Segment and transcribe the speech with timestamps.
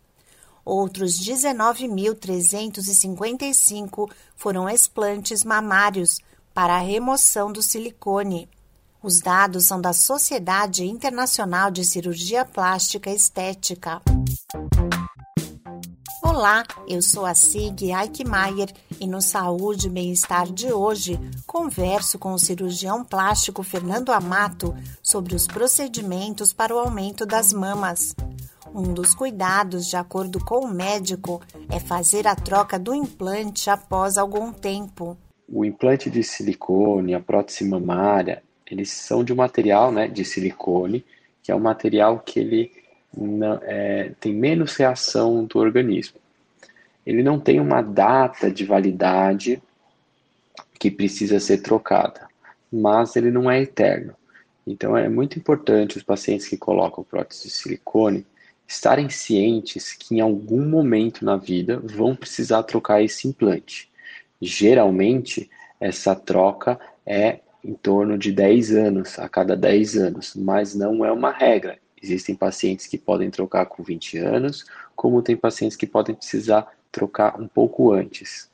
[0.66, 6.20] Outros 19.355 foram explantes mamários,
[6.54, 8.50] para a remoção do silicone.
[9.02, 14.02] Os dados são da Sociedade Internacional de Cirurgia Plástica Estética.
[16.22, 22.34] Olá, eu sou a Sig Eichmeier e no Saúde e Bem-Estar de hoje converso com
[22.34, 28.14] o cirurgião plástico Fernando Amato sobre os procedimentos para o aumento das mamas.
[28.74, 34.18] Um dos cuidados, de acordo com o médico, é fazer a troca do implante após
[34.18, 35.18] algum tempo
[35.52, 41.04] o implante de silicone, a prótese mamária, eles são de um material né, de silicone,
[41.42, 42.72] que é um material que ele
[43.16, 46.20] não, é, tem menos reação do organismo.
[47.06, 49.62] Ele não tem uma data de validade
[50.78, 52.28] que precisa ser trocada,
[52.72, 54.14] mas ele não é eterno.
[54.68, 58.26] Então é muito importante os pacientes que colocam prótese de silicone
[58.68, 63.89] estarem cientes que em algum momento na vida vão precisar trocar esse implante.
[64.42, 71.04] Geralmente, essa troca é em torno de 10 anos, a cada 10 anos, mas não
[71.04, 71.78] é uma regra.
[72.02, 74.66] Existem pacientes que podem trocar com 20 anos,
[74.96, 78.50] como tem pacientes que podem precisar trocar um pouco antes,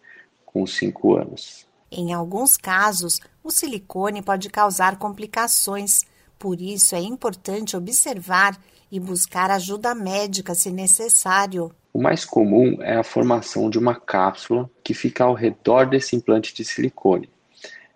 [0.46, 1.68] com 5 anos.
[1.92, 6.04] Em alguns casos, o silicone pode causar complicações,
[6.40, 8.60] por isso é importante observar
[8.92, 11.72] e buscar ajuda médica se necessário.
[11.96, 16.54] O mais comum é a formação de uma cápsula que fica ao redor desse implante
[16.54, 17.30] de silicone.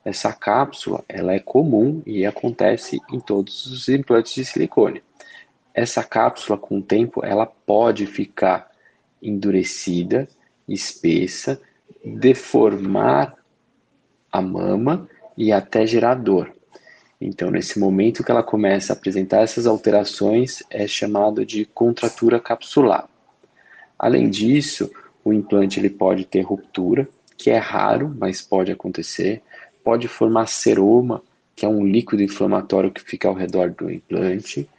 [0.06, 5.04] Essa cápsula ela é comum e acontece em todos os implantes de silicone.
[5.74, 8.72] Essa cápsula, com o tempo, ela pode ficar
[9.22, 10.30] endurecida,
[10.66, 11.62] espessa,
[12.02, 13.36] deformar
[14.32, 16.56] a mama e até gerar dor.
[17.20, 23.10] Então, nesse momento que ela começa a apresentar essas alterações, é chamado de contratura capsular.
[24.00, 24.90] Além disso,
[25.26, 29.44] o implante ele pode ter ruptura, que é raro, mas pode acontecer.
[29.84, 31.22] Pode formar seroma,
[31.56, 34.70] que é um líquido inflamatório que fica ao redor do implante,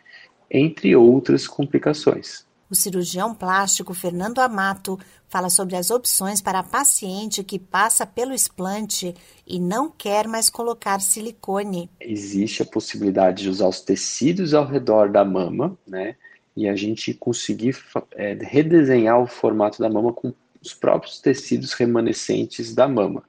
[0.50, 2.47] entre outras complicações.
[2.70, 4.97] O cirurgião plástico Fernando Amato
[5.28, 9.12] fala sobre as opções para a paciente que passa pelo explante
[9.44, 11.91] e não quer mais colocar silicone.
[12.00, 16.14] Existe a possibilidade de usar os tecidos ao redor da mama, né?
[16.60, 17.75] E a gente conseguir
[18.12, 20.31] é, redesenhar o formato da mama com
[20.62, 23.25] os próprios tecidos remanescentes da mama.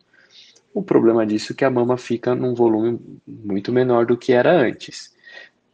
[0.73, 4.51] O problema disso é que a mama fica num volume muito menor do que era
[4.51, 5.13] antes.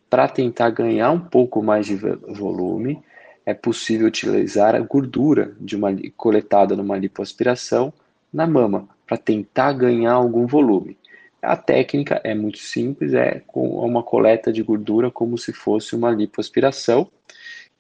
[0.08, 3.02] Para tentar ganhar um pouco mais de volume,
[3.44, 7.92] é possível utilizar a gordura de uma coletada numa lipoaspiração
[8.32, 10.96] na mama para tentar ganhar algum volume.
[11.42, 16.12] A técnica é muito simples, é com uma coleta de gordura como se fosse uma
[16.12, 17.10] lipoaspiração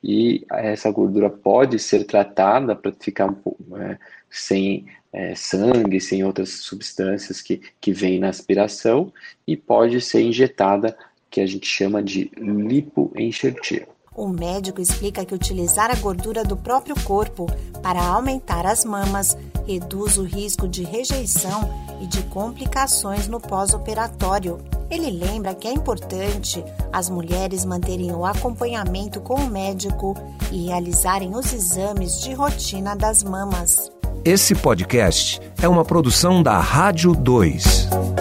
[0.03, 3.33] e essa gordura pode ser tratada para ficar
[3.75, 3.97] é,
[4.29, 9.11] sem é, sangue, sem outras substâncias que, que vêm na aspiração
[9.45, 10.97] e pode ser injetada,
[11.29, 13.87] que a gente chama de lipoenxertia.
[14.15, 17.45] O médico explica que utilizar a gordura do próprio corpo
[17.83, 19.37] para aumentar as mamas
[19.67, 21.69] reduz o risco de rejeição
[22.01, 24.57] e de complicações no pós-operatório.
[24.89, 30.15] Ele lembra que é importante as mulheres manterem o acompanhamento com o médico
[30.51, 33.91] e realizarem os exames de rotina das mamas.
[34.23, 38.16] Esse podcast é uma produção da Rádio 2.